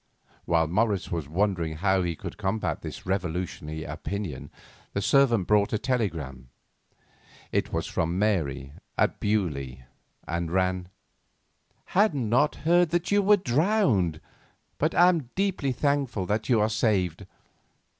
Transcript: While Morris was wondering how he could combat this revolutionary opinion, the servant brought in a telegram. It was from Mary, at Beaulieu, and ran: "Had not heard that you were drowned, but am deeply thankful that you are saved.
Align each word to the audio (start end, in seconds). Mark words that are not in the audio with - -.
While 0.45 0.65
Morris 0.65 1.11
was 1.11 1.29
wondering 1.29 1.75
how 1.75 2.01
he 2.01 2.15
could 2.15 2.39
combat 2.39 2.81
this 2.81 3.05
revolutionary 3.05 3.83
opinion, 3.83 4.49
the 4.93 4.99
servant 5.01 5.45
brought 5.45 5.73
in 5.73 5.75
a 5.75 5.77
telegram. 5.77 6.49
It 7.51 7.71
was 7.71 7.85
from 7.85 8.17
Mary, 8.17 8.73
at 8.97 9.19
Beaulieu, 9.19 9.75
and 10.27 10.49
ran: 10.51 10.89
"Had 11.93 12.15
not 12.15 12.55
heard 12.65 12.89
that 12.89 13.11
you 13.11 13.21
were 13.21 13.37
drowned, 13.37 14.19
but 14.79 14.95
am 14.95 15.29
deeply 15.35 15.71
thankful 15.71 16.25
that 16.25 16.49
you 16.49 16.59
are 16.59 16.67
saved. 16.67 17.27